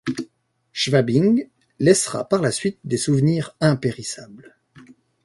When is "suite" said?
2.51-2.79